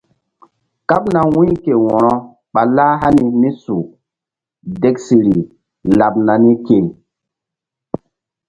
Kaɓna 0.89 1.21
wu̧y 1.33 1.49
ke 1.63 1.73
wo̧ro 1.83 2.13
ɓa 2.53 2.61
lah 2.75 2.93
hani 3.01 3.25
mí 3.39 3.49
su 3.63 3.75
deksiri 4.81 5.37
laɓ 5.99 6.13
nani 6.25 6.51
ke. 6.65 6.77